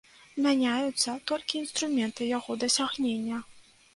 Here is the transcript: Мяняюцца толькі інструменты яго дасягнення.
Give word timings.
Мяняюцца 0.43 1.09
толькі 1.31 1.59
інструменты 1.63 2.31
яго 2.31 2.51
дасягнення. 2.63 3.37